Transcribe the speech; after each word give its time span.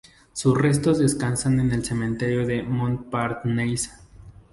Sus 0.33 0.57
restos 0.57 0.97
descansan 0.97 1.59
en 1.59 1.71
el 1.73 1.85
cementerio 1.85 2.47
de 2.47 2.63
Montparnasse. 2.63 3.91